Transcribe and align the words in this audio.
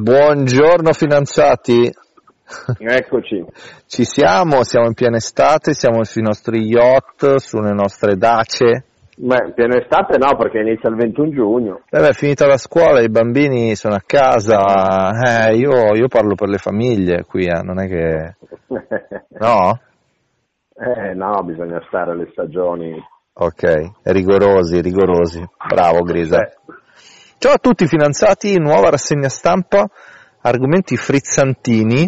Buongiorno 0.00 0.94
fidanzati. 0.94 1.92
Eccoci. 2.78 3.44
Ci 3.86 4.04
siamo, 4.04 4.62
siamo 4.62 4.86
in 4.86 4.94
piena 4.94 5.18
estate, 5.18 5.74
siamo 5.74 6.04
sui 6.04 6.22
nostri 6.22 6.62
yacht, 6.62 7.34
sulle 7.34 7.74
nostre 7.74 8.16
dace. 8.16 8.84
Beh, 9.16 9.52
piena 9.54 9.76
estate 9.76 10.16
no, 10.16 10.38
perché 10.38 10.60
inizia 10.60 10.88
il 10.88 10.96
21 10.96 11.30
giugno. 11.32 11.80
Eh 11.90 12.00
beh, 12.00 12.08
è 12.08 12.12
finita 12.14 12.46
la 12.46 12.56
scuola, 12.56 13.02
i 13.02 13.10
bambini 13.10 13.76
sono 13.76 13.94
a 13.94 14.02
casa, 14.04 15.10
eh, 15.50 15.56
io, 15.56 15.94
io 15.94 16.08
parlo 16.08 16.34
per 16.34 16.48
le 16.48 16.56
famiglie 16.56 17.24
qui, 17.24 17.44
eh, 17.44 17.60
non 17.62 17.78
è 17.78 17.86
che... 17.86 18.36
No? 19.38 19.78
eh 20.76 21.12
no, 21.12 21.42
bisogna 21.44 21.82
stare 21.88 22.12
alle 22.12 22.28
stagioni. 22.32 22.98
Ok, 23.34 24.02
rigorosi, 24.04 24.80
rigorosi. 24.80 25.46
Bravo 25.68 26.00
Grisa. 26.00 26.40
Eh, 26.40 26.56
Ciao 27.42 27.54
a 27.54 27.56
tutti 27.58 27.86
fidanzati, 27.86 28.58
nuova 28.58 28.90
rassegna 28.90 29.30
stampa, 29.30 29.88
argomenti 30.42 30.98
frizzantini, 30.98 32.06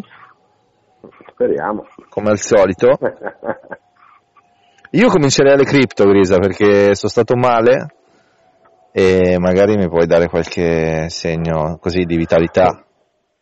speriamo. 1.30 1.86
come 2.10 2.28
al 2.28 2.36
solito. 2.36 2.98
Io 4.92 5.08
comincerei 5.08 5.55
alle 5.55 5.64
cripto, 5.64 6.05
Grisa, 6.05 6.36
perché 6.36 6.95
sono 6.95 7.10
stato 7.10 7.34
male 7.34 7.95
e 8.92 9.38
magari 9.38 9.77
mi 9.77 9.88
puoi 9.88 10.05
dare 10.05 10.28
qualche 10.28 11.08
segno 11.08 11.78
così 11.80 12.05
di 12.05 12.16
vitalità. 12.19 12.84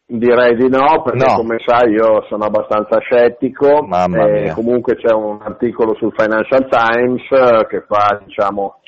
Direi 0.07 0.55
di 0.55 0.69
no, 0.69 1.03
perché 1.03 1.25
No. 1.25 1.35
come 1.39 1.57
sai 1.65 1.91
io 1.91 2.25
sono 2.29 2.45
abbastanza 2.45 3.01
scettico. 3.01 3.85
Mamma 3.85 4.27
e 4.29 4.43
mia. 4.43 4.55
Comunque 4.55 4.95
c'è 4.95 5.13
un 5.13 5.41
articolo 5.43 5.97
sul 5.97 6.13
Financial 6.17 6.69
Times 6.69 7.23
eh, 7.31 7.67
che 7.67 7.85
fa, 7.87 8.21
diciamo, 8.25 8.80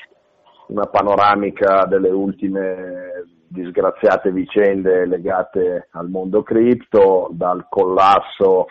una 0.67 0.85
panoramica 0.85 1.85
delle 1.87 2.09
ultime 2.09 3.25
disgraziate 3.47 4.31
vicende 4.31 5.05
legate 5.05 5.87
al 5.91 6.09
mondo 6.09 6.41
cripto, 6.41 7.29
dal 7.31 7.67
collasso 7.69 8.67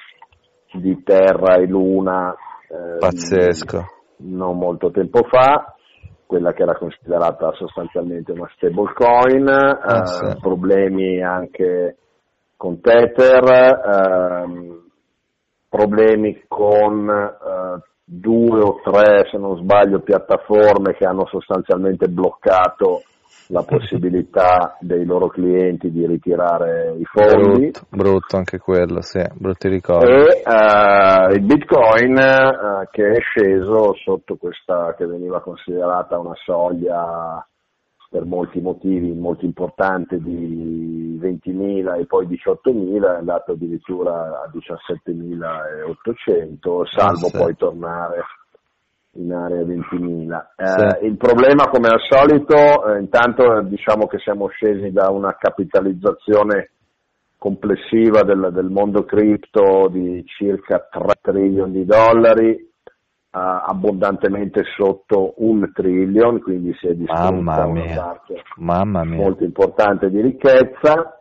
di 0.73 1.03
Terra 1.03 1.57
e 1.57 1.67
Luna 1.67 2.35
eh, 2.69 2.99
Pazzesco. 2.99 3.85
non 4.19 4.59
molto 4.59 4.91
tempo 4.91 5.23
fa, 5.29 5.75
quella 6.27 6.53
che 6.53 6.63
era 6.63 6.77
considerata 6.77 7.53
sostanzialmente 7.53 8.33
una 8.33 8.51
stablecoin, 8.57 9.49
eh, 9.49 10.07
sì. 10.07 10.37
problemi 10.41 11.23
anche 11.23 11.97
con 12.57 12.81
Tether, 12.81 13.45
ehm, 13.85 14.83
problemi 15.69 16.43
con 16.49 17.09
eh, 17.09 17.83
due 18.21 18.61
o 18.61 18.81
tre, 18.83 19.27
se 19.31 19.39
non 19.39 19.57
sbaglio, 19.57 20.01
piattaforme 20.01 20.95
che 20.95 21.07
hanno 21.07 21.27
sostanzialmente 21.27 22.09
bloccato 22.09 23.03
la 23.49 23.63
possibilità 23.67 24.77
dei 24.81 25.05
loro 25.05 25.29
clienti 25.29 25.91
di 25.91 26.07
ritirare 26.07 26.95
i 26.99 27.05
fondi 27.05 27.71
Brutto, 27.71 27.87
brutto 27.89 28.37
anche 28.37 28.59
quello, 28.59 29.01
sì, 29.01 29.23
brutti 29.35 29.69
ricordi. 29.69 30.11
e 30.13 30.43
eh, 30.45 31.35
il 31.35 31.43
bitcoin 31.43 32.19
eh, 32.19 32.89
che 32.91 33.09
è 33.09 33.21
sceso 33.21 33.95
sotto 33.95 34.37
questa 34.37 34.95
che 34.97 35.07
veniva 35.07 35.41
considerata 35.41 36.19
una 36.19 36.35
soglia 36.45 37.47
per 38.13 38.27
molti 38.27 38.61
motivi 38.61 39.11
molto 39.15 39.47
importante 39.47 40.19
di 40.21 41.19
20.000 41.19 41.99
e 41.99 42.05
poi 42.05 42.27
18.000 42.27 43.05
è 43.05 43.17
andato 43.17 43.53
addirittura 43.53 44.43
a 44.43 44.51
17.800 44.53 46.85
salvo 46.95 47.29
sì. 47.29 47.39
poi 47.39 47.57
tornare 47.57 48.21
in 49.13 49.33
area 49.33 49.63
20.000 49.63 50.47
Eh, 50.57 50.67
Sì. 50.67 51.07
il 51.07 51.17
problema 51.17 51.71
come 51.71 51.89
al 51.89 52.01
solito 52.07 52.85
eh, 52.85 52.99
intanto 53.01 53.57
eh, 53.57 53.65
diciamo 53.67 54.07
che 54.07 54.19
siamo 54.19 54.49
scesi 54.49 54.93
da 54.93 55.09
una 55.11 55.35
capitalizzazione 55.39 56.69
complessiva 57.39 58.25
del, 58.25 58.51
del 58.53 58.69
mondo 58.69 59.05
cripto 59.05 59.89
di 59.91 60.23
circa 60.27 60.87
3 60.91 61.15
trilioni 61.23 61.73
di 61.73 61.87
dollari 61.87 62.69
abbondantemente 63.35 64.63
sotto 64.77 65.35
un 65.39 65.73
trillion, 65.73 66.41
quindi 66.41 66.75
si 66.79 66.87
è 66.87 66.95
distrutta 66.95 67.67
una 67.67 67.83
parte 67.95 68.43
molto 69.05 69.45
importante 69.45 70.11
di 70.11 70.21
ricchezza. 70.21 71.17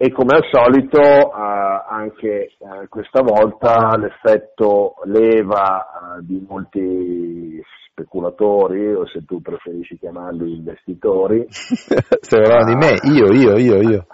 E 0.00 0.12
come 0.12 0.36
al 0.36 0.44
solito 0.48 1.00
eh, 1.00 1.84
anche 1.88 2.28
eh, 2.28 2.88
questa 2.88 3.20
volta 3.20 3.96
l'effetto 3.96 4.94
leva 5.06 5.80
eh, 5.80 6.20
di 6.20 6.44
molti 6.48 7.60
speculatori 7.90 8.94
o 8.94 9.08
se 9.08 9.24
tu 9.24 9.42
preferisci 9.42 9.98
chiamarli 9.98 10.54
investitori 10.54 11.46
Sembrava 11.50 12.62
di 12.62 12.76
me, 12.76 12.94
io, 13.12 13.32
io, 13.32 13.56
io, 13.56 13.80
io. 13.80 14.06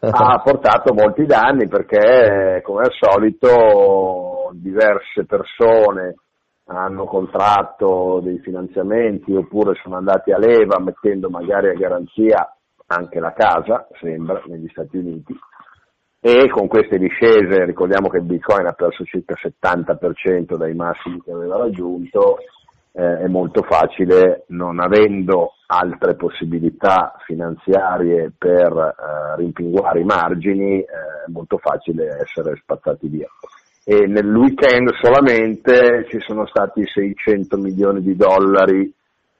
ha 0.00 0.38
portato 0.44 0.92
molti 0.92 1.24
danni 1.24 1.66
perché 1.66 2.60
come 2.62 2.82
al 2.82 2.92
solito 2.92 4.50
diverse 4.52 5.24
persone 5.24 6.16
hanno 6.76 7.04
contratto 7.04 8.20
dei 8.22 8.38
finanziamenti 8.38 9.34
oppure 9.34 9.74
sono 9.82 9.96
andati 9.96 10.32
a 10.32 10.38
leva 10.38 10.78
mettendo 10.78 11.28
magari 11.28 11.68
a 11.68 11.74
garanzia 11.74 12.56
anche 12.86 13.20
la 13.20 13.32
casa, 13.32 13.86
sembra, 14.00 14.42
negli 14.46 14.68
Stati 14.68 14.96
Uniti. 14.96 15.34
E 16.20 16.48
con 16.50 16.68
queste 16.68 16.98
discese, 16.98 17.64
ricordiamo 17.64 18.08
che 18.08 18.18
il 18.18 18.24
Bitcoin 18.24 18.66
ha 18.66 18.72
perso 18.72 19.04
circa 19.04 19.34
il 19.34 19.52
70% 19.60 20.56
dai 20.56 20.74
massimi 20.74 21.20
che 21.20 21.32
aveva 21.32 21.56
raggiunto, 21.56 22.36
eh, 22.92 23.18
è 23.20 23.26
molto 23.26 23.62
facile, 23.62 24.44
non 24.48 24.78
avendo 24.78 25.54
altre 25.66 26.14
possibilità 26.14 27.14
finanziarie 27.24 28.32
per 28.36 28.72
eh, 28.72 29.36
rimpinguare 29.36 30.00
i 30.00 30.04
margini, 30.04 30.80
eh, 30.80 30.84
è 31.26 31.30
molto 31.30 31.58
facile 31.58 32.18
essere 32.20 32.56
spazzati 32.56 33.08
via. 33.08 33.26
E 33.84 34.06
nel 34.06 34.34
weekend 34.34 34.90
solamente 35.00 36.06
ci 36.08 36.18
sono 36.20 36.46
stati 36.46 36.86
600 36.86 37.56
milioni 37.56 38.00
di 38.00 38.14
dollari 38.14 38.92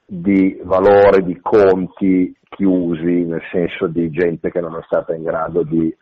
di 0.04 0.60
valore 0.64 1.22
di 1.22 1.38
conti 1.40 2.34
chiusi, 2.48 3.24
nel 3.24 3.42
senso 3.50 3.86
di 3.86 4.10
gente 4.10 4.50
che 4.50 4.60
non 4.60 4.76
è 4.76 4.82
stata 4.84 5.14
in 5.14 5.22
grado 5.22 5.62
di 5.62 5.88
eh, 5.88 5.96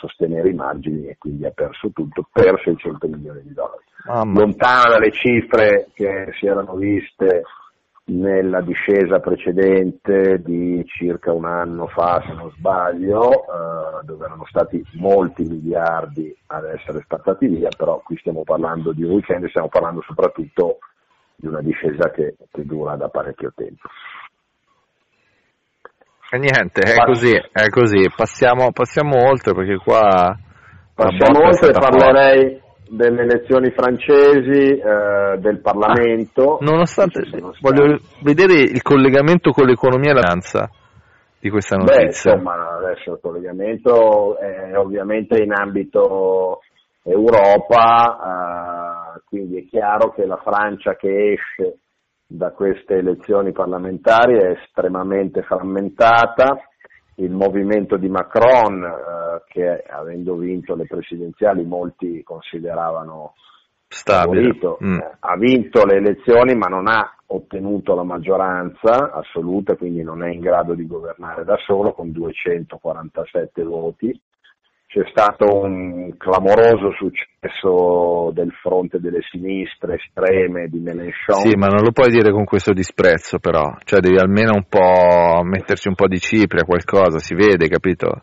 sostenere 0.00 0.48
i 0.48 0.54
margini 0.54 1.06
e 1.06 1.16
quindi 1.18 1.44
ha 1.44 1.50
perso 1.50 1.90
tutto 1.92 2.26
per 2.32 2.60
600 2.64 3.06
milioni 3.06 3.42
di 3.42 3.52
dollari. 3.52 3.82
Lontana 4.34 4.90
dalle 4.90 5.12
cifre 5.12 5.88
che 5.94 6.32
si 6.38 6.46
erano 6.46 6.74
viste 6.74 7.42
nella 8.06 8.60
discesa 8.60 9.18
precedente 9.18 10.42
di 10.42 10.84
circa 10.86 11.32
un 11.32 11.46
anno 11.46 11.86
fa, 11.86 12.22
se 12.26 12.34
non 12.34 12.50
sbaglio, 12.56 13.30
eh, 13.30 14.04
dove 14.04 14.26
erano 14.26 14.44
stati 14.46 14.84
molti 14.94 15.42
miliardi 15.42 16.34
ad 16.48 16.64
essere 16.66 17.00
spazzati 17.02 17.46
via, 17.46 17.70
però 17.76 18.02
qui 18.04 18.16
stiamo 18.18 18.42
parlando 18.42 18.92
di 18.92 19.04
un 19.04 19.12
weekend, 19.12 19.48
stiamo 19.48 19.68
parlando 19.68 20.02
soprattutto 20.02 20.78
di 21.36 21.46
una 21.46 21.62
discesa 21.62 22.10
che, 22.10 22.36
che 22.50 22.64
dura 22.64 22.96
da 22.96 23.08
parecchio 23.08 23.52
tempo. 23.54 23.88
E 26.30 26.38
niente, 26.38 26.80
è 26.82 27.04
così, 27.04 27.32
è 27.32 27.68
così. 27.68 28.10
Passiamo, 28.14 28.72
passiamo 28.72 29.28
oltre 29.28 29.54
perché 29.54 29.76
qua... 29.76 30.36
Passiamo 30.94 31.46
oltre, 31.46 31.72
stata 31.72 31.88
parlerei 31.88 32.60
delle 32.88 33.22
elezioni 33.22 33.70
francesi, 33.70 34.78
eh, 34.78 35.38
del 35.38 35.60
Parlamento. 35.60 36.58
forte. 36.58 36.64
Nonostante, 36.64 37.22
voglio 37.60 37.98
vedere 38.22 38.54
il 38.54 38.82
collegamento 38.82 39.52
con 39.52 39.66
l'economia 39.66 40.10
e 40.10 40.14
la 40.14 40.20
finanza 40.20 40.70
di 41.38 41.50
questa 41.50 41.76
Beh, 41.76 41.82
notizia. 41.82 42.32
insomma, 42.32 42.76
adesso 42.78 43.12
il 43.12 43.18
collegamento 43.20 44.38
è 44.38 44.78
ovviamente 44.78 45.42
in 45.42 45.52
ambito 45.52 46.60
Europa, 47.02 49.16
eh, 49.16 49.20
quindi 49.26 49.58
è 49.58 49.66
chiaro 49.68 50.12
che 50.12 50.24
la 50.24 50.40
Francia 50.42 50.96
che 50.96 51.32
esce 51.32 51.78
da 52.26 52.52
queste 52.52 52.94
elezioni 52.94 53.52
parlamentari 53.52 54.38
è 54.38 54.58
estremamente 54.62 55.42
frammentata. 55.42 56.56
Il 57.16 57.30
movimento 57.30 57.96
di 57.96 58.08
Macron, 58.08 58.82
eh, 58.82 59.42
che 59.46 59.84
avendo 59.88 60.34
vinto 60.36 60.74
le 60.74 60.86
presidenziali 60.86 61.64
molti 61.64 62.22
consideravano 62.22 63.34
Stabile. 63.94 64.58
Mm. 64.82 64.98
eh, 64.98 65.16
ha 65.20 65.36
vinto 65.36 65.84
le 65.84 65.96
elezioni 65.96 66.54
ma 66.54 66.66
non 66.66 66.88
ha 66.88 67.14
ottenuto 67.26 67.94
la 67.94 68.02
maggioranza 68.02 69.12
assoluta, 69.12 69.76
quindi 69.76 70.02
non 70.02 70.22
è 70.22 70.30
in 70.30 70.40
grado 70.40 70.74
di 70.74 70.86
governare 70.86 71.44
da 71.44 71.56
solo 71.64 71.92
con 71.92 72.10
247 72.10 73.62
voti. 73.62 74.20
C'è 74.94 75.02
stato 75.10 75.58
un 75.58 76.16
clamoroso 76.16 76.92
successo 76.92 78.30
del 78.32 78.52
fronte 78.62 79.00
delle 79.00 79.22
sinistre 79.28 79.96
estreme 79.96 80.68
di 80.68 80.78
Mélenchon. 80.78 81.34
Sì, 81.34 81.56
ma 81.56 81.66
non 81.66 81.82
lo 81.82 81.90
puoi 81.90 82.10
dire 82.10 82.30
con 82.30 82.44
questo 82.44 82.72
disprezzo 82.72 83.40
però, 83.40 83.74
cioè 83.82 83.98
devi 83.98 84.20
almeno 84.20 84.52
un 84.54 84.66
po' 84.68 85.42
metterci 85.42 85.88
un 85.88 85.96
po' 85.96 86.06
di 86.06 86.20
cipria, 86.20 86.62
qualcosa, 86.62 87.18
si 87.18 87.34
vede, 87.34 87.66
capito? 87.66 88.20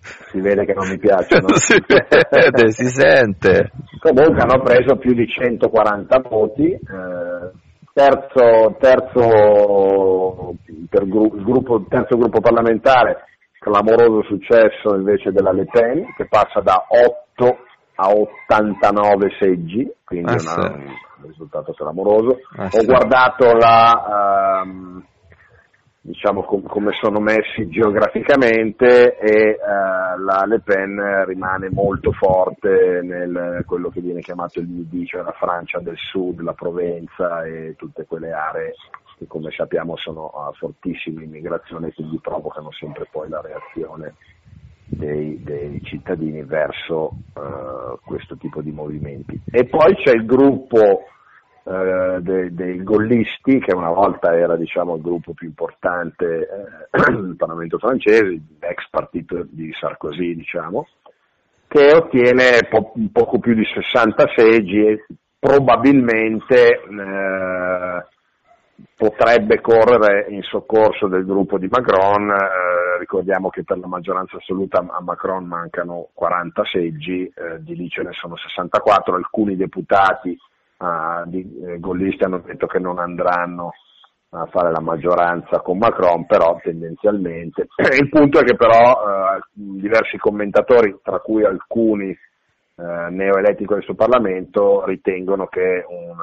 Si 0.00 0.40
vede 0.40 0.64
che 0.64 0.72
non 0.72 0.88
mi 0.88 0.96
piacciono. 0.96 1.48
si 1.60 1.84
vede, 1.86 2.70
si 2.70 2.86
sente. 2.86 3.72
Comunque 4.00 4.40
hanno 4.40 4.62
preso 4.62 4.96
più 4.96 5.12
di 5.12 5.28
140 5.28 6.18
voti, 6.30 6.70
eh, 6.72 7.50
terzo, 7.92 8.74
terzo, 8.80 10.54
per 10.88 11.06
gru- 11.06 11.42
gruppo, 11.44 11.84
terzo 11.86 12.16
gruppo 12.16 12.40
parlamentare 12.40 13.35
clamoroso 13.66 14.22
successo 14.22 14.94
invece 14.94 15.32
della 15.32 15.50
Le 15.50 15.66
Pen 15.66 16.14
che 16.14 16.26
passa 16.26 16.60
da 16.60 16.86
8 16.88 17.58
a 17.96 18.10
89 18.10 19.30
seggi, 19.40 19.92
quindi 20.04 20.30
ah, 20.30 20.54
una, 20.54 20.74
un 20.74 21.26
risultato 21.26 21.72
clamoroso. 21.72 22.38
Ah, 22.56 22.68
Ho 22.70 22.84
guardato 22.84 23.52
la, 23.54 24.62
um, 24.62 25.04
diciamo 26.00 26.44
com- 26.44 26.66
come 26.68 26.92
sono 27.00 27.18
messi 27.18 27.68
geograficamente 27.68 29.16
e 29.18 29.58
uh, 29.58 30.22
la 30.22 30.44
Le 30.46 30.60
Pen 30.60 31.24
rimane 31.26 31.68
molto 31.68 32.12
forte 32.12 33.00
nel 33.02 33.64
quello 33.66 33.88
che 33.88 34.00
viene 34.00 34.20
chiamato 34.20 34.60
il 34.60 34.68
Midi, 34.68 35.06
cioè 35.06 35.22
la 35.22 35.34
Francia 35.36 35.80
del 35.80 35.96
Sud, 35.96 36.40
la 36.40 36.52
Provenza 36.52 37.44
e 37.44 37.74
tutte 37.76 38.04
quelle 38.06 38.30
aree 38.30 38.74
che 39.16 39.26
come 39.26 39.50
sappiamo 39.50 39.96
sono 39.96 40.28
a 40.28 40.52
fortissima 40.52 41.22
immigrazione 41.22 41.88
e 41.88 41.94
quindi 41.94 42.18
provocano 42.20 42.70
sempre 42.72 43.08
poi 43.10 43.28
la 43.28 43.40
reazione 43.40 44.14
dei, 44.86 45.42
dei 45.42 45.80
cittadini 45.82 46.42
verso 46.44 47.10
uh, 47.34 47.98
questo 48.04 48.36
tipo 48.36 48.62
di 48.62 48.70
movimenti. 48.70 49.40
E 49.50 49.64
poi 49.66 49.94
c'è 49.96 50.12
il 50.12 50.24
gruppo 50.24 51.04
uh, 51.64 52.20
dei, 52.20 52.54
dei, 52.54 52.82
gollisti, 52.82 53.58
che 53.58 53.74
una 53.74 53.90
volta 53.90 54.36
era 54.36 54.56
diciamo, 54.56 54.96
il 54.96 55.02
gruppo 55.02 55.32
più 55.32 55.48
importante 55.48 56.26
eh, 56.90 57.12
del 57.12 57.34
Parlamento 57.36 57.78
francese, 57.78 58.40
l'ex 58.60 58.88
partito 58.90 59.44
di 59.48 59.72
Sarkozy, 59.72 60.34
diciamo, 60.36 60.86
che 61.66 61.92
ottiene 61.92 62.66
po- 62.70 62.92
poco 63.12 63.38
più 63.38 63.54
di 63.54 63.64
60 63.64 64.24
seggi 64.36 64.86
e 64.86 65.04
probabilmente 65.38 66.70
eh, 66.70 68.04
potrebbe 68.96 69.60
correre 69.60 70.26
in 70.30 70.42
soccorso 70.42 71.06
del 71.06 71.24
gruppo 71.24 71.58
di 71.58 71.68
Macron, 71.70 72.30
eh, 72.30 72.98
ricordiamo 72.98 73.48
che 73.48 73.64
per 73.64 73.78
la 73.78 73.86
maggioranza 73.86 74.36
assoluta 74.36 74.78
a 74.78 75.00
Macron 75.00 75.44
mancano 75.44 76.08
40 76.12 76.62
seggi, 76.64 77.24
eh, 77.24 77.62
di 77.62 77.76
lì 77.76 77.88
ce 77.88 78.02
ne 78.02 78.12
sono 78.12 78.36
64, 78.36 79.14
alcuni 79.14 79.56
deputati 79.56 80.30
eh, 80.30 81.22
di, 81.26 81.62
eh, 81.64 81.78
gollisti 81.78 82.24
hanno 82.24 82.42
detto 82.44 82.66
che 82.66 82.78
non 82.78 82.98
andranno 82.98 83.72
a 84.30 84.46
fare 84.46 84.70
la 84.70 84.80
maggioranza 84.80 85.60
con 85.60 85.78
Macron, 85.78 86.26
però 86.26 86.58
tendenzialmente. 86.62 87.68
Il 87.98 88.08
punto 88.08 88.40
è 88.40 88.44
che 88.44 88.56
però 88.56 88.74
eh, 88.74 89.40
diversi 89.52 90.18
commentatori, 90.18 90.98
tra 91.02 91.20
cui 91.20 91.44
alcuni 91.44 92.16
eh, 92.78 93.10
neoeletti 93.10 93.62
in 93.62 93.68
questo 93.68 93.94
Parlamento 93.94 94.84
ritengono 94.84 95.46
che 95.46 95.84
un 95.88 96.14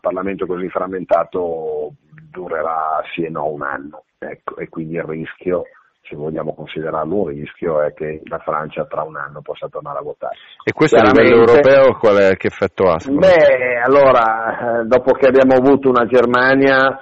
Parlamento 0.00 0.46
così 0.46 0.68
frammentato 0.68 1.92
durerà 2.30 3.02
sì 3.14 3.24
e 3.24 3.28
no 3.28 3.46
un 3.48 3.62
anno 3.62 4.04
ecco, 4.18 4.56
e 4.56 4.68
quindi 4.68 4.94
il 4.94 5.02
rischio 5.02 5.64
se 6.08 6.16
vogliamo 6.16 6.54
considerarlo 6.54 7.14
un 7.14 7.28
rischio 7.28 7.82
è 7.82 7.92
che 7.92 8.22
la 8.24 8.38
Francia 8.38 8.86
tra 8.86 9.02
un 9.02 9.16
anno 9.16 9.42
possa 9.42 9.68
tornare 9.68 9.98
a 9.98 10.02
votare. 10.02 10.36
E 10.64 10.72
questo 10.72 10.96
a 10.96 11.02
livello 11.02 11.44
europeo 11.44 11.98
quale, 11.98 12.34
che 12.38 12.46
effetto 12.46 12.84
ha? 12.84 12.96
Beh, 13.06 13.78
allora, 13.84 14.80
eh, 14.80 14.84
dopo 14.86 15.12
che 15.12 15.26
abbiamo 15.26 15.52
avuto 15.56 15.90
una 15.90 16.06
Germania 16.06 16.98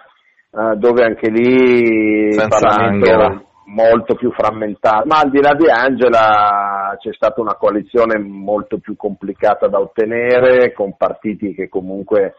eh, 0.50 0.75
dove 0.75 1.05
anche 1.05 1.31
lì 1.31 2.31
il 2.31 2.47
Parlamento 2.49 3.12
Angela 3.12 3.45
molto 3.66 4.14
più 4.14 4.32
frammentato, 4.32 5.06
ma 5.06 5.18
al 5.20 5.30
di 5.30 5.40
là 5.40 5.54
di 5.54 5.68
Angela 5.68 6.96
c'è 6.98 7.12
stata 7.12 7.40
una 7.40 7.54
coalizione 7.54 8.18
molto 8.18 8.78
più 8.78 8.96
complicata 8.96 9.66
da 9.68 9.80
ottenere, 9.80 10.72
con 10.72 10.96
partiti 10.96 11.54
che 11.54 11.68
comunque 11.68 12.34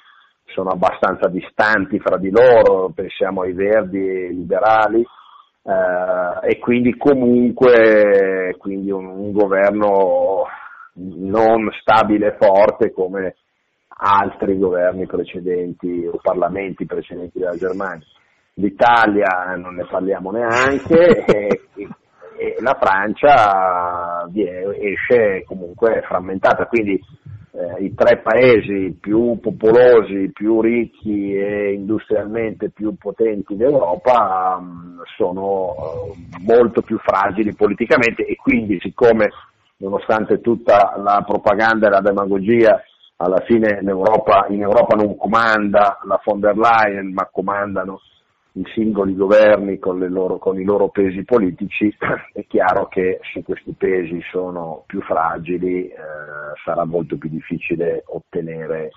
sono 0.46 0.70
abbastanza 0.70 1.28
distanti 1.28 2.00
fra 2.00 2.18
di 2.18 2.30
loro, 2.30 2.92
pensiamo 2.94 3.42
ai 3.42 3.54
verdi 3.54 3.98
e 3.98 4.26
ai 4.28 4.36
liberali, 4.36 5.02
eh, 5.02 6.50
e 6.50 6.60
quindi 6.60 6.96
comunque 6.96 8.56
quindi 8.58 8.90
un, 8.92 9.06
un 9.06 9.32
governo 9.32 10.46
non 10.94 11.70
stabile 11.82 12.28
e 12.28 12.38
forte 12.40 12.92
come 12.92 13.36
altri 14.00 14.58
governi 14.58 15.06
precedenti 15.06 16.08
o 16.12 16.20
parlamenti 16.22 16.86
precedenti 16.86 17.40
della 17.40 17.56
Germania 17.56 18.06
l'Italia 18.58 19.56
non 19.56 19.76
ne 19.76 19.86
parliamo 19.86 20.32
neanche 20.32 21.24
e, 21.26 21.62
e 22.38 22.56
la 22.60 22.78
Francia 22.80 24.28
esce 24.80 25.44
comunque 25.46 26.04
frammentata, 26.08 26.66
quindi 26.68 27.00
eh, 27.52 27.84
i 27.84 27.94
tre 27.96 28.22
paesi 28.22 28.96
più 29.00 29.40
popolosi, 29.40 30.32
più 30.32 30.62
ricchi 30.62 31.36
e 31.36 31.74
industrialmente 31.74 32.70
più 32.70 32.96
potenti 32.98 33.56
d'Europa 33.56 34.60
mh, 34.60 34.66
mm, 34.66 35.00
sono 35.18 35.74
uh, 35.74 36.16
molto 36.46 36.82
più 36.82 37.00
fragili 37.00 37.56
politicamente 37.56 38.26
e 38.26 38.36
quindi 38.36 38.78
siccome 38.80 39.30
nonostante 39.78 40.40
tutta 40.40 40.96
la 40.98 41.24
propaganda 41.26 41.88
e 41.88 41.90
la 41.90 42.02
demagogia 42.02 42.82
alla 43.18 43.42
fine 43.48 43.80
in 43.82 43.88
Europa, 43.88 44.46
in 44.50 44.62
Europa 44.62 44.96
non 44.96 45.18
comanda 45.18 46.00
la 46.04 46.22
von 46.24 46.40
der 46.40 46.56
Leyen 46.56 47.12
ma 47.12 47.28
comandano 47.32 48.00
i 48.58 48.64
singoli 48.74 49.16
governi 49.16 49.78
con, 49.78 50.00
loro, 50.00 50.38
con, 50.38 50.60
i 50.60 50.64
loro 50.64 50.90
pesi 50.90 51.24
politici, 51.24 51.94
è 52.34 52.46
chiaro 52.48 52.88
che 52.88 53.20
se 53.34 53.44
questi 53.44 53.74
pesi 53.78 54.20
sono 54.32 54.84
più 54.88 55.02
fragili 55.02 55.88
eh, 55.88 55.96
sarà 56.64 56.86
molto 56.86 57.18
più 57.18 57.30
difficile 57.30 58.04
ottenere 58.08 58.90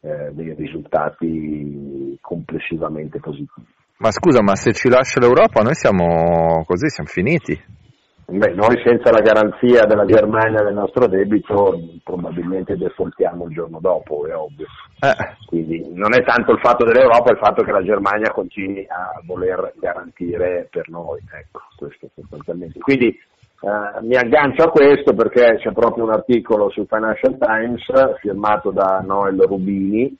eh, 0.00 0.30
dei 0.32 0.54
risultati 0.54 2.18
complessivamente 2.20 3.20
positivi. 3.20 3.66
Ma 3.98 4.10
scusa, 4.10 4.42
ma 4.42 4.56
se 4.56 4.72
ci 4.72 4.88
lascia 4.88 5.20
l'Europa 5.20 5.62
noi 5.62 5.74
siamo 5.74 6.64
così, 6.66 6.88
siamo 6.88 7.08
finiti? 7.08 7.82
Beh, 8.26 8.54
noi 8.54 8.80
senza 8.82 9.10
la 9.10 9.20
garanzia 9.20 9.84
della 9.84 10.06
Germania 10.06 10.62
del 10.62 10.72
nostro 10.72 11.06
debito 11.06 11.78
probabilmente 12.02 12.76
defaultiamo 12.76 13.44
il 13.44 13.52
giorno 13.52 13.78
dopo, 13.80 14.26
è 14.26 14.34
ovvio. 14.34 14.66
Eh. 15.00 15.36
Quindi 15.46 15.92
non 15.92 16.14
è 16.14 16.24
tanto 16.24 16.52
il 16.52 16.60
fatto 16.60 16.84
dell'Europa, 16.84 17.30
è 17.30 17.32
il 17.32 17.38
fatto 17.38 17.62
che 17.62 17.70
la 17.70 17.82
Germania 17.82 18.30
continui 18.30 18.86
a 18.88 19.20
voler 19.26 19.74
garantire 19.78 20.68
per 20.70 20.88
noi, 20.88 21.20
ecco, 21.38 21.60
questo 21.76 22.08
sostanzialmente. 22.14 22.78
Quindi 22.78 23.08
eh, 23.08 24.02
mi 24.02 24.16
aggancio 24.16 24.62
a 24.62 24.70
questo 24.70 25.12
perché 25.12 25.58
c'è 25.58 25.72
proprio 25.72 26.04
un 26.04 26.12
articolo 26.12 26.70
sul 26.70 26.86
Financial 26.88 27.36
Times 27.38 28.18
firmato 28.20 28.70
da 28.70 29.02
Noel 29.04 29.38
Rubini, 29.40 30.16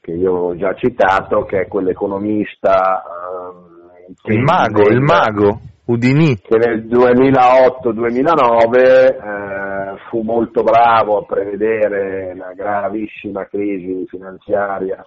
che 0.00 0.12
io 0.12 0.32
ho 0.32 0.56
già 0.56 0.74
citato, 0.74 1.44
che 1.44 1.60
è 1.60 1.68
quell'economista... 1.68 3.02
Eh, 3.04 4.32
il 4.32 4.42
mago, 4.42 4.88
il 4.88 5.00
mago 5.00 5.60
Udini. 5.84 6.36
che 6.36 6.56
nel 6.58 6.86
2008-2009 6.86 8.78
eh, 8.78 9.96
fu 10.08 10.20
molto 10.20 10.62
bravo 10.62 11.18
a 11.18 11.24
prevedere 11.24 12.36
la 12.36 12.52
gravissima 12.54 13.46
crisi 13.46 14.06
finanziaria 14.06 15.04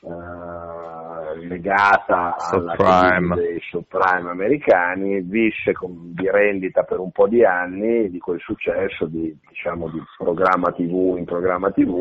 eh, 0.00 1.46
legata 1.46 2.36
subprime. 2.38 2.72
alla 2.72 3.16
crisi 3.18 3.34
dei 3.34 3.60
subprime 3.68 4.30
americani, 4.30 5.20
visse 5.20 5.72
con, 5.72 6.14
di 6.14 6.30
rendita 6.30 6.84
per 6.84 7.00
un 7.00 7.10
po' 7.10 7.28
di 7.28 7.44
anni 7.44 8.08
di 8.08 8.18
quel 8.18 8.40
successo 8.40 9.04
di, 9.06 9.36
diciamo, 9.48 9.90
di 9.90 10.00
programma 10.16 10.72
TV 10.72 11.16
in 11.18 11.24
programma 11.26 11.70
TV, 11.70 12.00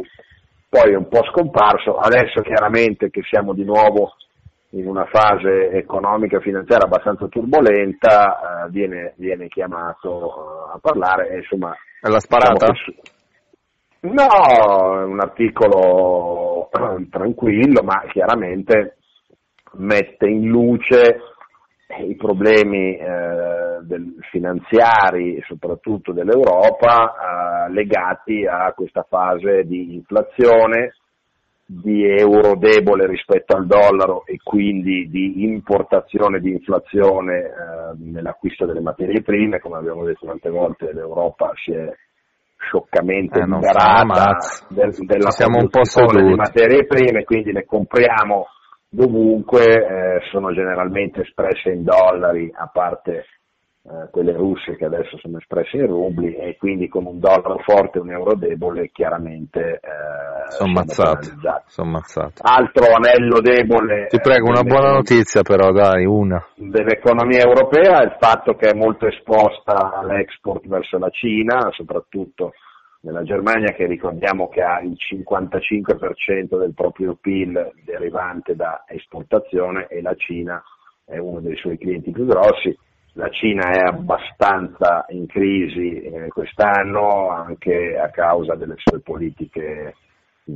poi 0.70 0.94
è 0.94 0.96
un 0.96 1.10
po' 1.10 1.24
scomparso, 1.26 1.98
adesso 1.98 2.42
chiaramente 2.42 3.10
che 3.10 3.22
siamo 3.24 3.54
di 3.54 3.64
nuovo 3.66 4.14
in 4.78 4.88
una 4.88 5.06
fase 5.06 5.72
economica 5.72 6.38
e 6.38 6.42
finanziaria 6.42 6.86
abbastanza 6.86 7.28
turbolenta 7.28 8.66
eh, 8.66 8.70
viene, 8.70 9.14
viene, 9.18 9.48
chiamato 9.48 10.10
uh, 10.10 10.76
a 10.76 10.80
parlare 10.80 11.30
e 11.30 11.38
insomma 11.38 11.76
è 12.02 12.08
la 12.08 12.20
sparata? 12.20 12.68
Diciamo 12.72 13.16
no, 14.02 15.00
è 15.00 15.04
un 15.04 15.20
articolo 15.20 16.70
tranquillo 17.10 17.82
ma 17.84 18.04
chiaramente 18.08 18.98
mette 19.74 20.28
in 20.28 20.48
luce 20.48 21.20
i 22.06 22.16
problemi 22.16 22.98
eh, 22.98 23.80
del, 23.82 24.16
finanziari 24.30 25.42
soprattutto 25.48 26.12
dell'Europa 26.12 27.14
eh, 27.68 27.72
legati 27.72 28.46
a 28.46 28.74
questa 28.74 29.06
fase 29.08 29.64
di 29.64 29.96
inflazione 29.96 30.94
di 31.70 32.06
euro 32.06 32.56
debole 32.56 33.06
rispetto 33.08 33.58
al 33.58 33.68
dollaro 33.68 34.26
e 34.26 34.38
quindi 34.42 35.10
di 35.10 35.44
importazione 35.44 36.40
di 36.40 36.52
inflazione 36.52 37.40
eh, 37.40 37.52
nell'acquisto 37.98 38.66
delle 38.66 38.80
materie 38.80 39.22
prime, 39.22 39.60
come 39.60 39.76
abbiamo 39.76 40.06
detto 40.06 40.26
tante 40.26 40.50
volte 40.50 40.94
l'Europa 40.94 41.52
si 41.56 41.74
è 41.74 41.94
scioccamente 42.58 43.40
eh, 43.40 43.46
liberata 43.46 44.38
del, 44.70 44.94
della 45.06 45.30
siamo 45.32 45.58
un 45.60 45.68
po' 45.68 45.82
di 46.22 46.36
materie 46.36 46.86
prime, 46.86 47.26
quindi 47.26 47.52
le 47.52 47.66
compriamo 47.66 48.48
dovunque, 48.88 49.66
eh, 49.66 50.20
sono 50.32 50.54
generalmente 50.54 51.22
espresse 51.22 51.72
in 51.72 51.84
dollari, 51.84 52.50
a 52.56 52.70
parte 52.72 53.26
eh, 53.84 54.10
quelle 54.10 54.34
russe 54.34 54.78
che 54.78 54.86
adesso 54.86 55.18
sono 55.18 55.38
espresse 55.38 55.78
in 55.78 55.88
rubli 55.88 56.34
e 56.34 56.56
quindi 56.58 56.88
con 56.88 57.06
un 57.06 57.20
dollaro 57.20 57.60
forte 57.60 57.98
e 57.98 58.02
un 58.02 58.12
euro 58.12 58.36
debole 58.36 58.90
chiaramente 58.92 59.82
eh, 59.82 60.27
sono 60.50 60.70
ammazzati. 60.70 61.30
Sono 61.66 61.88
ammazzati. 61.88 62.42
Altro 62.42 62.94
anello 62.94 63.40
debole. 63.40 64.08
Ti 64.08 64.20
prego, 64.20 64.50
una 64.50 64.64
buona 64.64 64.92
notizia 64.92 65.42
però, 65.42 65.72
dai, 65.72 66.06
una. 66.06 66.46
Dell'economia 66.56 67.42
europea 67.44 68.02
è 68.02 68.06
il 68.06 68.18
fatto 68.20 68.56
che 68.56 68.70
è 68.70 68.74
molto 68.74 69.08
esposta 69.08 69.94
all'export 69.94 70.68
verso 70.68 70.98
la 70.98 71.10
Cina, 71.10 71.70
soprattutto 71.72 72.54
nella 73.02 73.24
Germania 73.24 73.74
che 73.74 73.86
ricordiamo 73.86 74.50
che 74.50 74.62
ha 74.62 74.80
il 74.82 74.98
55% 74.98 76.58
del 76.58 76.74
proprio 76.74 77.16
PIL 77.20 77.72
derivante 77.84 78.56
da 78.56 78.84
esportazione 78.88 79.88
e 79.88 80.02
la 80.02 80.16
Cina 80.16 80.62
è 81.06 81.18
uno 81.18 81.40
dei 81.40 81.56
suoi 81.56 81.78
clienti 81.78 82.12
più 82.12 82.26
grossi 82.26 82.76
la 83.18 83.30
Cina 83.30 83.72
è 83.72 83.80
abbastanza 83.80 85.06
in 85.10 85.26
crisi 85.26 86.02
eh, 86.02 86.28
quest'anno 86.28 87.30
anche 87.32 87.98
a 87.98 88.10
causa 88.10 88.54
delle 88.54 88.76
sue 88.78 89.00
politiche 89.00 89.96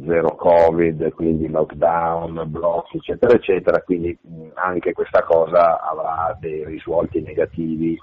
zero 0.05 0.35
covid, 0.35 1.11
quindi 1.13 1.49
lockdown, 1.49 2.43
blocchi 2.47 2.97
eccetera 2.97 3.33
eccetera, 3.33 3.81
quindi 3.81 4.17
mh, 4.21 4.51
anche 4.53 4.93
questa 4.93 5.23
cosa 5.23 5.81
avrà 5.81 6.37
dei 6.39 6.65
risvolti 6.65 7.21
negativi 7.21 7.97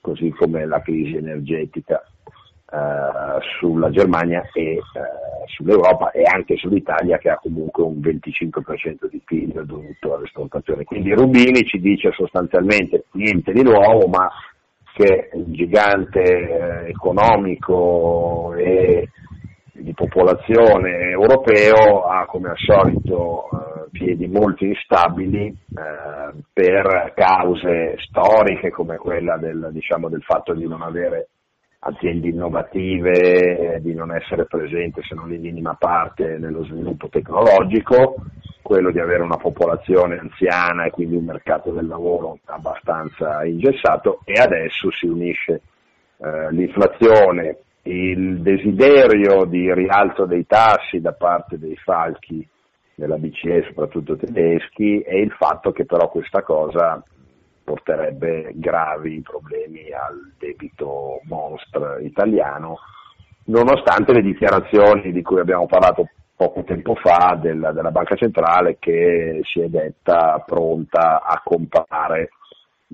così 0.00 0.30
come 0.30 0.66
la 0.66 0.80
crisi 0.80 1.16
energetica 1.16 2.02
eh, 2.70 3.40
sulla 3.58 3.90
Germania 3.90 4.42
e 4.52 4.72
eh, 4.72 4.80
sull'Europa 5.46 6.10
e 6.10 6.22
anche 6.24 6.56
sull'Italia 6.56 7.18
che 7.18 7.28
ha 7.28 7.36
comunque 7.36 7.82
un 7.84 8.00
25% 8.00 9.08
di 9.10 9.20
PIL 9.24 9.64
dovuto 9.64 10.14
all'esportazione. 10.14 10.84
Quindi 10.84 11.12
Rubini 11.12 11.64
ci 11.64 11.78
dice 11.78 12.10
sostanzialmente 12.12 13.04
niente 13.12 13.52
di 13.52 13.62
nuovo, 13.62 14.06
ma 14.08 14.30
che 14.94 15.30
il 15.34 15.44
gigante 15.48 16.22
eh, 16.22 16.88
economico 16.88 18.54
e 18.54 19.08
di 19.74 19.92
popolazione 19.92 21.10
europeo 21.10 22.04
ha 22.04 22.24
come 22.26 22.50
al 22.50 22.58
solito 22.58 23.48
eh, 23.50 23.88
piedi 23.90 24.28
molto 24.28 24.64
instabili 24.64 25.46
eh, 25.46 26.42
per 26.52 27.12
cause 27.14 27.96
storiche 27.98 28.70
come 28.70 28.96
quella 28.96 29.36
del, 29.36 29.70
diciamo, 29.72 30.08
del 30.08 30.22
fatto 30.22 30.54
di 30.54 30.66
non 30.66 30.82
avere 30.82 31.28
aziende 31.86 32.28
innovative, 32.28 33.78
di 33.82 33.94
non 33.94 34.14
essere 34.14 34.46
presente 34.46 35.02
se 35.02 35.14
non 35.14 35.32
in 35.32 35.42
minima 35.42 35.74
parte 35.74 36.38
nello 36.38 36.64
sviluppo 36.64 37.08
tecnologico, 37.08 38.14
quello 38.62 38.90
di 38.90 38.98
avere 38.98 39.22
una 39.22 39.36
popolazione 39.36 40.18
anziana 40.18 40.84
e 40.84 40.90
quindi 40.90 41.16
un 41.16 41.24
mercato 41.24 41.72
del 41.72 41.86
lavoro 41.86 42.38
abbastanza 42.46 43.44
ingessato 43.44 44.20
e 44.24 44.40
adesso 44.40 44.90
si 44.92 45.06
unisce 45.06 45.60
eh, 46.16 46.50
l'inflazione, 46.52 47.58
il 47.84 48.40
desiderio 48.40 49.44
di 49.44 49.72
rialzo 49.72 50.24
dei 50.24 50.46
tassi 50.46 51.00
da 51.00 51.12
parte 51.12 51.58
dei 51.58 51.76
falchi 51.76 52.46
della 52.94 53.16
BCE, 53.16 53.64
soprattutto 53.66 54.16
tedeschi, 54.16 55.00
e 55.00 55.20
il 55.20 55.32
fatto 55.32 55.72
che 55.72 55.84
però 55.84 56.08
questa 56.08 56.42
cosa 56.42 57.02
porterebbe 57.64 58.52
gravi 58.54 59.20
problemi 59.22 59.90
al 59.90 60.32
debito 60.38 61.20
monster 61.24 61.98
italiano, 62.02 62.78
nonostante 63.46 64.12
le 64.12 64.22
dichiarazioni 64.22 65.12
di 65.12 65.22
cui 65.22 65.40
abbiamo 65.40 65.66
parlato 65.66 66.08
poco 66.36 66.62
tempo 66.64 66.94
fa 66.94 67.38
della, 67.40 67.72
della 67.72 67.90
Banca 67.90 68.16
Centrale 68.16 68.76
che 68.78 69.40
si 69.44 69.60
è 69.60 69.68
detta 69.68 70.42
pronta 70.44 71.22
a 71.22 71.40
comprare 71.42 72.30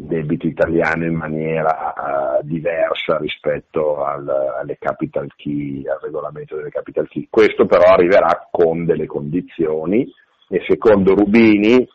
debito 0.06 0.46
italiano 0.46 1.04
in 1.04 1.14
maniera 1.14 1.94
uh, 1.94 2.46
diversa 2.46 3.18
rispetto 3.18 4.04
al, 4.04 4.28
alle 4.28 4.76
capital 4.78 5.28
key, 5.36 5.86
al 5.86 5.98
regolamento 6.00 6.56
delle 6.56 6.70
capital 6.70 7.08
key. 7.08 7.26
Questo 7.30 7.66
però 7.66 7.92
arriverà 7.92 8.48
con 8.50 8.84
delle 8.84 9.06
condizioni 9.06 10.10
e 10.48 10.64
secondo 10.66 11.14
Rubini 11.14 11.86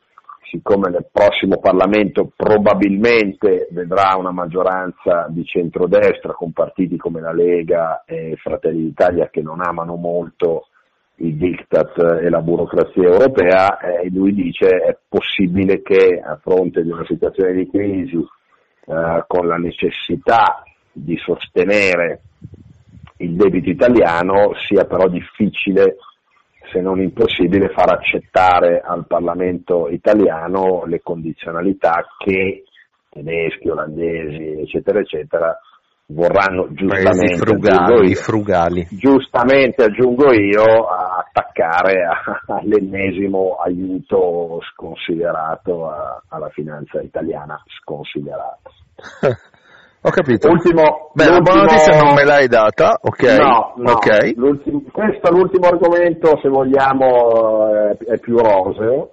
siccome 0.47 0.89
nel 0.89 1.07
prossimo 1.11 1.57
Parlamento 1.57 2.31
probabilmente 2.35 3.67
vedrà 3.71 4.15
una 4.15 4.31
maggioranza 4.31 5.25
di 5.29 5.43
centrodestra 5.43 6.33
con 6.33 6.53
partiti 6.53 6.97
come 6.97 7.19
la 7.19 7.33
Lega 7.33 8.03
e 8.05 8.35
Fratelli 8.37 8.83
d'Italia 8.83 9.29
che 9.29 9.41
non 9.41 9.61
amano 9.61 9.95
molto 9.95 10.67
il 11.17 11.35
diktat 11.35 11.97
e 12.21 12.29
la 12.29 12.41
burocrazia 12.41 13.03
europea, 13.03 13.79
eh, 13.79 14.09
lui 14.09 14.33
dice 14.33 14.67
è 14.67 14.97
possibile 15.07 15.81
che 15.81 16.21
a 16.23 16.37
fronte 16.41 16.83
di 16.83 16.91
una 16.91 17.05
situazione 17.05 17.53
di 17.53 17.69
crisi 17.69 18.17
eh, 18.17 19.23
con 19.27 19.47
la 19.47 19.57
necessità 19.57 20.63
di 20.91 21.17
sostenere 21.17 22.21
il 23.17 23.35
debito 23.35 23.69
italiano 23.69 24.53
sia 24.67 24.83
però 24.85 25.07
difficile 25.07 25.97
se 26.71 26.81
non 26.81 26.99
impossibile, 26.99 27.69
far 27.69 27.91
accettare 27.91 28.81
al 28.81 29.05
Parlamento 29.07 29.87
italiano 29.89 30.83
le 30.85 31.01
condizionalità 31.01 32.05
che 32.17 32.63
tedeschi, 33.09 33.69
olandesi, 33.69 34.61
eccetera, 34.61 34.99
eccetera, 34.99 35.57
vorranno 36.07 36.67
giustamente, 36.71 37.37
frugali, 37.37 38.09
io, 38.09 38.15
frugali. 38.15 38.87
giustamente 38.91 39.83
aggiungo 39.83 40.31
io, 40.33 40.63
attaccare 40.63 42.03
a, 42.05 42.53
all'ennesimo 42.53 43.55
aiuto 43.55 44.59
sconsiderato 44.73 45.89
a, 45.89 46.21
alla 46.29 46.49
finanza 46.49 47.01
italiana, 47.01 47.61
sconsiderato. 47.81 48.71
Ho 50.05 50.11
capito. 50.11 50.49
Ultimo, 50.49 51.09
Beh, 51.13 51.25
la 51.25 51.39
buona 51.39 51.63
notizia 51.63 51.99
non 51.99 52.13
me 52.13 52.23
l'hai 52.23 52.47
data, 52.47 52.99
ok? 53.01 53.23
No, 53.39 53.73
no. 53.77 53.91
Okay. 53.93 54.35
questo 54.91 55.29
è 55.29 55.31
l'ultimo 55.31 55.67
argomento, 55.67 56.37
se 56.43 56.47
vogliamo, 56.47 57.95
è 57.97 58.19
più 58.19 58.37
roseo. 58.37 59.09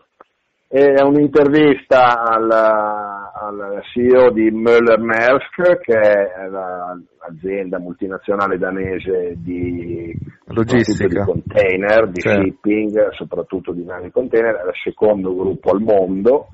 È 0.68 1.00
un'intervista 1.00 2.20
al, 2.22 3.22
al 3.35 3.81
CEO 3.93 4.31
di 4.31 4.51
Möller 4.51 4.99
Maersk, 4.99 5.81
che 5.81 5.99
è 5.99 6.49
l'azienda 6.49 7.79
multinazionale 7.79 8.59
danese 8.59 9.35
di 9.37 10.15
logistica, 10.47 11.25
di 11.25 11.25
container, 11.25 12.09
di 12.09 12.21
certo. 12.21 12.43
shipping, 12.43 13.11
soprattutto 13.12 13.73
di 13.73 13.85
navi 13.85 14.11
container, 14.11 14.57
è 14.57 14.67
il 14.67 14.81
secondo 14.83 15.35
gruppo 15.35 15.71
al 15.71 15.81
mondo. 15.81 16.49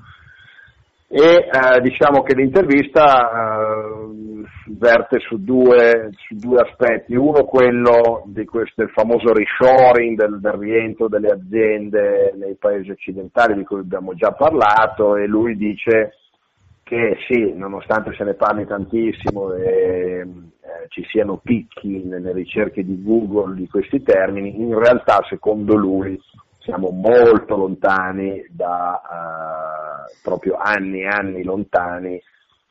E 1.11 1.49
eh, 1.49 1.81
diciamo 1.81 2.21
che 2.21 2.35
l'intervista 2.35 3.31
eh, 3.31 4.43
verte 4.77 5.17
su 5.19 5.43
due, 5.43 6.11
su 6.13 6.35
due, 6.35 6.61
aspetti, 6.61 7.15
uno 7.15 7.45
quello 7.45 8.21
di 8.27 8.45
questo 8.45 8.83
il 8.83 8.91
famoso 8.91 9.33
reshoring 9.33 10.15
del, 10.15 10.39
del, 10.39 10.51
rientro 10.51 11.07
delle 11.07 11.31
aziende 11.31 12.33
nei 12.37 12.55
paesi 12.59 12.91
occidentali 12.91 13.55
di 13.55 13.63
cui 13.63 13.79
abbiamo 13.79 14.13
già 14.13 14.33
parlato 14.33 15.15
e 15.15 15.25
lui 15.25 15.57
dice 15.57 16.13
che 16.89 17.17
sì, 17.27 17.53
nonostante 17.53 18.15
se 18.15 18.23
ne 18.23 18.33
parli 18.33 18.65
tantissimo 18.65 19.53
e 19.53 20.21
eh, 20.21 20.25
ci 20.87 21.05
siano 21.07 21.37
picchi 21.37 22.03
nelle 22.03 22.33
ricerche 22.33 22.83
di 22.83 23.03
Google 23.03 23.53
di 23.53 23.67
questi 23.67 24.01
termini, 24.01 24.59
in 24.59 24.75
realtà 24.75 25.23
secondo 25.29 25.75
lui 25.75 26.19
siamo 26.57 26.89
molto 26.89 27.55
lontani 27.55 28.43
da 28.49 28.99
uh, 29.03 30.19
proprio 30.23 30.55
anni 30.55 31.01
e 31.01 31.07
anni 31.07 31.43
lontani 31.43 32.19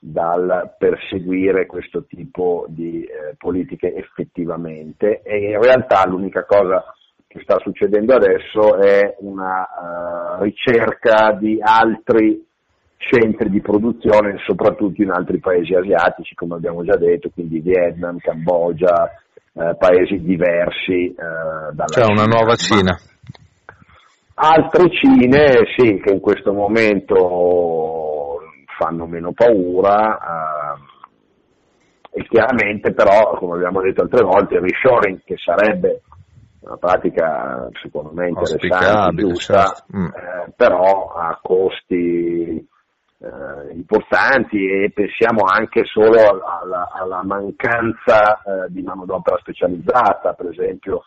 dal 0.00 0.74
perseguire 0.76 1.66
questo 1.66 2.04
tipo 2.04 2.66
di 2.68 3.04
eh, 3.04 3.36
politiche 3.36 3.94
effettivamente. 3.94 5.22
E 5.22 5.50
in 5.50 5.62
realtà 5.62 6.04
l'unica 6.08 6.44
cosa 6.44 6.92
che 7.28 7.38
sta 7.42 7.56
succedendo 7.60 8.14
adesso 8.14 8.78
è 8.78 9.14
una 9.20 9.62
uh, 9.62 10.42
ricerca 10.42 11.30
di 11.38 11.58
altri 11.62 12.46
centri 12.98 13.48
di 13.48 13.60
produzione 13.60 14.36
soprattutto 14.44 15.00
in 15.02 15.10
altri 15.10 15.38
paesi 15.38 15.72
asiatici 15.74 16.34
come 16.34 16.56
abbiamo 16.56 16.84
già 16.84 16.96
detto 16.96 17.30
quindi 17.32 17.60
Vietnam, 17.60 18.18
Cambogia 18.18 19.10
eh, 19.54 19.76
paesi 19.78 20.20
diversi 20.20 21.06
eh, 21.06 21.14
dalla 21.72 21.86
cioè 21.86 22.10
una 22.10 22.26
nuova 22.26 22.54
Cina 22.56 22.98
Altre 24.40 24.88
Cine, 24.90 25.64
sì, 25.76 26.00
che 26.00 26.12
in 26.12 26.20
questo 26.20 26.52
momento 26.52 28.38
fanno 28.78 29.04
meno 29.06 29.32
paura, 29.32 30.16
eh, 32.12 32.20
e 32.20 32.26
chiaramente 32.28 32.92
però, 32.92 33.36
come 33.36 33.56
abbiamo 33.56 33.80
detto 33.80 34.02
altre 34.02 34.22
volte, 34.22 34.54
il 34.54 34.60
reshoring, 34.60 35.22
che 35.24 35.34
sarebbe 35.38 36.02
una 36.60 36.76
pratica 36.76 37.68
secondo 37.82 38.12
me 38.12 38.28
interessante, 38.28 39.22
giusta, 39.22 39.64
certo. 39.64 39.96
mm. 39.96 40.06
eh, 40.06 40.52
però 40.54 41.12
ha 41.14 41.38
costi 41.42 42.64
eh, 43.20 43.72
importanti 43.74 44.64
e 44.64 44.90
pensiamo 44.94 45.44
anche 45.44 45.84
solo 45.84 46.42
alla, 46.44 46.88
alla 46.92 47.22
mancanza 47.24 48.42
eh, 48.42 48.70
di 48.70 48.82
manodopera 48.82 49.38
specializzata, 49.38 50.34
per 50.34 50.50
esempio 50.50 51.04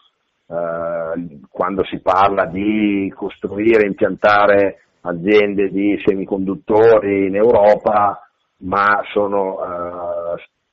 eh, 0.47 1.39
quando 1.49 1.83
si 1.85 1.99
parla 1.99 2.45
di 2.45 3.11
costruire, 3.15 3.85
impiantare 3.87 4.81
aziende 5.01 5.69
di 5.69 5.99
semiconduttori 6.05 7.27
in 7.27 7.35
Europa, 7.35 8.21
ma 8.63 9.01
sono 9.11 9.55
uh, 9.55 10.10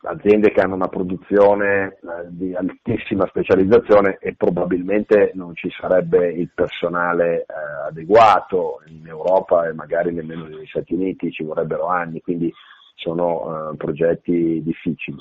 aziende 0.03 0.51
che 0.51 0.61
hanno 0.61 0.75
una 0.75 0.89
produzione 0.89 1.87
eh, 1.87 1.99
di 2.29 2.55
altissima 2.55 3.27
specializzazione 3.27 4.19
e 4.21 4.35
probabilmente 4.37 5.33
non 5.35 5.55
ci 5.55 5.71
sarebbe 5.71 6.31
il 6.31 6.51
personale 6.55 7.41
eh, 7.41 7.45
adeguato 7.89 8.83
in 8.87 9.07
Europa 9.07 9.67
e 9.67 9.73
magari 9.73 10.13
nemmeno 10.13 10.45
negli 10.45 10.67
Stati 10.67 10.95
Uniti, 10.95 11.33
ci 11.33 11.43
vorrebbero 11.43 11.87
anni, 11.87 12.21
quindi 12.21 12.53
sono 12.95 13.71
eh, 13.73 13.77
progetti 13.77 14.63
difficili. 14.63 15.19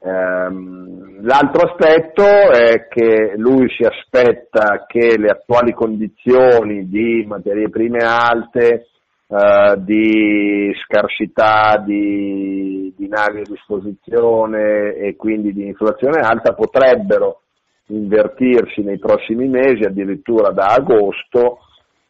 Ehm, 0.00 1.24
l'altro 1.24 1.70
aspetto 1.70 2.22
è 2.22 2.86
che 2.86 3.34
lui 3.36 3.68
si 3.70 3.82
aspetta 3.82 4.84
che 4.86 5.18
le 5.18 5.28
attuali 5.28 5.72
condizioni 5.72 6.88
di 6.88 7.24
materie 7.26 7.68
prime 7.68 8.04
alte, 8.04 8.86
eh, 9.28 9.74
di 9.78 10.72
scarsità 10.84 11.82
di, 11.84 12.92
di 12.96 13.08
navi 13.08 13.40
a 13.40 13.46
disposizione 13.46 14.94
e 14.94 15.16
quindi 15.16 15.52
di 15.52 15.66
inflazione 15.66 16.20
alta 16.20 16.54
potrebbero 16.54 17.42
invertirsi 17.88 18.82
nei 18.82 18.98
prossimi 18.98 19.46
mesi, 19.48 19.82
addirittura 19.84 20.50
da 20.50 20.68
agosto, 20.68 21.58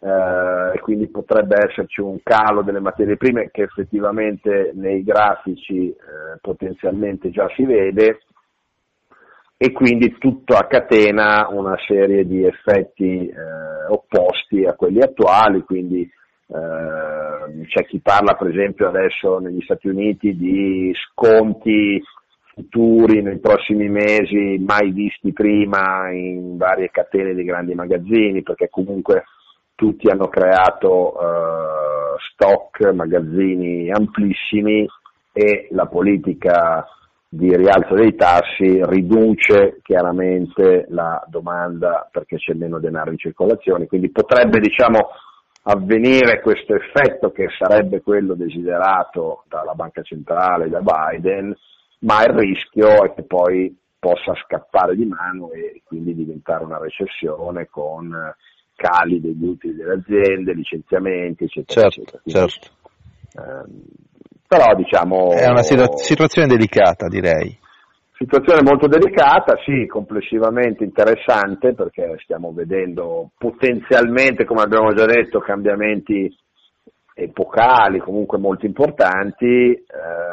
eh, 0.00 0.76
e 0.76 0.80
quindi 0.80 1.08
potrebbe 1.08 1.56
esserci 1.68 2.00
un 2.00 2.18
calo 2.22 2.62
delle 2.62 2.80
materie 2.80 3.16
prime 3.16 3.50
che 3.50 3.62
effettivamente 3.62 4.70
nei 4.74 5.02
grafici 5.02 5.88
eh, 5.88 5.96
potenzialmente 6.40 7.30
già 7.30 7.48
si 7.56 7.64
vede 7.64 8.20
e 9.56 9.72
quindi 9.72 10.16
tutto 10.18 10.54
a 10.54 10.68
catena 10.68 11.48
una 11.50 11.76
serie 11.84 12.24
di 12.24 12.44
effetti 12.44 13.26
eh, 13.26 13.34
opposti 13.88 14.64
a 14.64 14.74
quelli 14.74 15.00
attuali, 15.00 15.62
quindi 15.62 16.08
eh, 16.48 17.66
c'è 17.66 17.84
chi 17.86 18.00
parla 18.00 18.34
per 18.34 18.48
esempio 18.48 18.88
adesso 18.88 19.38
negli 19.38 19.60
Stati 19.62 19.88
Uniti 19.88 20.36
di 20.36 20.92
sconti 20.94 22.02
futuri 22.54 23.22
nei 23.22 23.38
prossimi 23.38 23.88
mesi 23.88 24.62
mai 24.66 24.90
visti 24.90 25.32
prima 25.32 26.10
in 26.10 26.56
varie 26.56 26.90
catene 26.90 27.34
di 27.34 27.44
grandi 27.44 27.74
magazzini 27.74 28.42
perché 28.42 28.68
comunque 28.68 29.24
tutti 29.74 30.08
hanno 30.08 30.26
creato 30.26 31.14
uh, 31.14 32.18
stock, 32.32 32.92
magazzini 32.92 33.90
amplissimi 33.92 34.84
e 35.32 35.68
la 35.70 35.86
politica 35.86 36.84
di 37.28 37.54
rialzo 37.54 37.94
dei 37.94 38.16
tassi 38.16 38.80
riduce 38.86 39.78
chiaramente 39.82 40.86
la 40.88 41.22
domanda 41.28 42.08
perché 42.10 42.38
c'è 42.38 42.54
meno 42.54 42.80
denaro 42.80 43.10
in 43.10 43.18
circolazione, 43.18 43.86
quindi 43.86 44.10
potrebbe 44.10 44.58
diciamo, 44.58 45.10
avvenire 45.62 46.40
questo 46.40 46.74
effetto 46.74 47.30
che 47.30 47.48
sarebbe 47.58 48.00
quello 48.00 48.34
desiderato 48.34 49.44
dalla 49.48 49.74
banca 49.74 50.02
centrale, 50.02 50.68
da 50.68 50.80
Biden, 50.80 51.54
ma 52.00 52.22
il 52.22 52.32
rischio 52.34 53.04
è 53.04 53.14
che 53.14 53.24
poi 53.24 53.76
possa 53.98 54.32
scappare 54.44 54.94
di 54.94 55.04
mano 55.04 55.50
e 55.50 55.82
quindi 55.84 56.14
diventare 56.14 56.64
una 56.64 56.78
recessione 56.78 57.66
con 57.68 58.14
cali 58.76 59.20
degli 59.20 59.44
utili 59.44 59.74
delle 59.74 59.94
aziende, 59.94 60.54
licenziamenti, 60.54 61.44
eccetera. 61.44 61.88
Certo, 61.90 62.00
eccetera. 62.00 62.22
Quindi, 62.22 62.50
certo. 62.50 62.70
Ehm, 63.36 63.82
però 64.46 64.74
diciamo... 64.74 65.32
È 65.32 65.48
una 65.48 65.62
situa- 65.62 65.96
situazione 65.96 66.46
delicata 66.46 67.08
direi. 67.08 67.58
Situazione 68.20 68.62
molto 68.64 68.88
delicata, 68.88 69.56
sì, 69.64 69.86
complessivamente 69.86 70.82
interessante 70.82 71.72
perché 71.72 72.16
stiamo 72.24 72.52
vedendo 72.52 73.30
potenzialmente, 73.38 74.44
come 74.44 74.62
abbiamo 74.62 74.92
già 74.92 75.06
detto, 75.06 75.38
cambiamenti 75.38 76.28
epocali, 77.14 78.00
comunque 78.00 78.38
molto 78.38 78.66
importanti, 78.66 79.72
eh, 79.72 79.84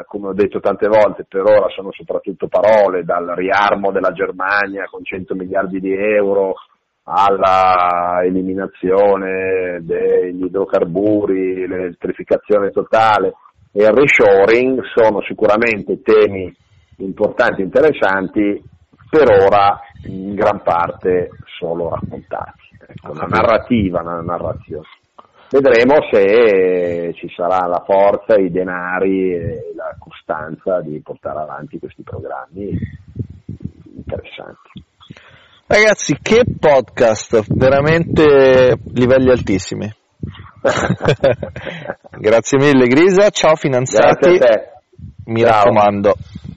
come 0.08 0.26
ho 0.26 0.32
detto 0.32 0.58
tante 0.58 0.88
volte, 0.88 1.26
per 1.28 1.42
ora 1.42 1.68
sono 1.68 1.92
soprattutto 1.92 2.48
parole, 2.48 3.04
dal 3.04 3.26
riarmo 3.36 3.92
della 3.92 4.10
Germania 4.10 4.86
con 4.90 5.04
100 5.04 5.36
miliardi 5.36 5.78
di 5.78 5.94
euro 5.94 6.54
alla 7.04 8.20
eliminazione 8.24 9.78
degli 9.82 10.42
idrocarburi, 10.44 11.68
l'elettrificazione 11.68 12.70
totale 12.70 13.34
e 13.72 13.84
il 13.84 13.92
reshoring 13.92 14.82
sono 14.92 15.22
sicuramente 15.22 16.02
temi 16.02 16.52
importanti 16.96 17.62
interessanti, 17.62 18.62
per 19.08 19.28
ora 19.30 19.80
in 20.04 20.34
gran 20.34 20.62
parte 20.62 21.30
solo 21.58 21.90
raccontati. 21.90 22.64
Ecco, 22.88 23.12
una 23.12 23.26
narrativa, 23.28 24.00
una 24.00 24.20
narrazione. 24.20 24.86
Vedremo 25.48 25.98
se 26.10 27.14
ci 27.14 27.32
sarà 27.34 27.66
la 27.66 27.82
forza, 27.84 28.34
i 28.34 28.50
denari 28.50 29.32
e 29.32 29.72
la 29.76 29.94
costanza 29.98 30.80
di 30.80 31.00
portare 31.00 31.38
avanti 31.38 31.78
questi 31.78 32.02
programmi 32.02 32.76
interessanti. 33.94 34.82
Ragazzi, 35.68 36.16
che 36.20 36.44
podcast, 36.58 37.44
veramente 37.48 38.78
livelli 38.92 39.30
altissimi. 39.30 39.92
Grazie 42.18 42.58
mille 42.58 42.86
Grisa, 42.86 43.30
ciao 43.30 43.54
finanziati. 43.54 44.36
Grazie 44.36 44.48
a 44.48 44.58
te. 44.58 44.70
Mi 45.26 45.40
ciao. 45.40 45.50
raccomando. 45.50 46.14